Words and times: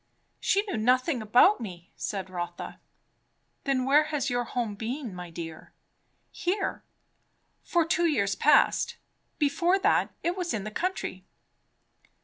"She 0.39 0.63
knew 0.67 0.77
nothing 0.77 1.21
about 1.21 1.61
me," 1.61 1.91
said 1.95 2.31
Rotha. 2.31 2.79
"Then 3.65 3.85
where 3.85 4.05
has 4.05 4.31
your 4.31 4.45
home 4.45 4.73
been, 4.73 5.13
my 5.13 5.29
dear?" 5.29 5.73
"Here, 6.31 6.83
for 7.63 7.85
two 7.85 8.07
years 8.07 8.33
past. 8.33 8.97
Before 9.37 9.77
that, 9.77 10.11
it 10.23 10.35
was 10.35 10.55
in 10.55 10.63
the 10.63 10.71
country." 10.71 11.27